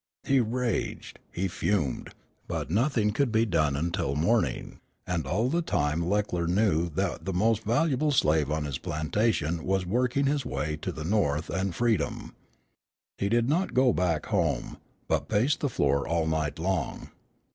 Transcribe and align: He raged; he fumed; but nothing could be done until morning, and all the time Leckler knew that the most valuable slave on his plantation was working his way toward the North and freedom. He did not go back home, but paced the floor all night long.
He 0.23 0.39
raged; 0.39 1.19
he 1.31 1.47
fumed; 1.47 2.15
but 2.47 2.71
nothing 2.71 3.11
could 3.11 3.31
be 3.31 3.45
done 3.45 3.75
until 3.75 4.15
morning, 4.15 4.79
and 5.05 5.27
all 5.27 5.47
the 5.47 5.61
time 5.61 6.03
Leckler 6.09 6.47
knew 6.47 6.89
that 6.95 7.25
the 7.25 7.33
most 7.33 7.61
valuable 7.63 8.09
slave 8.11 8.49
on 8.49 8.63
his 8.65 8.79
plantation 8.79 9.63
was 9.63 9.85
working 9.85 10.25
his 10.25 10.43
way 10.43 10.75
toward 10.75 10.95
the 10.95 11.03
North 11.03 11.51
and 11.51 11.75
freedom. 11.75 12.33
He 13.19 13.29
did 13.29 13.47
not 13.47 13.75
go 13.75 13.93
back 13.93 14.25
home, 14.25 14.77
but 15.07 15.29
paced 15.29 15.59
the 15.59 15.69
floor 15.69 16.07
all 16.07 16.25
night 16.25 16.57
long. 16.57 17.11